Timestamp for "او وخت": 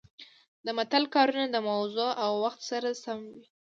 2.23-2.61